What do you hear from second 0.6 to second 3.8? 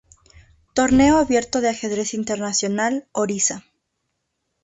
Torneo Abierto de Ajedrez Internacional Orissa.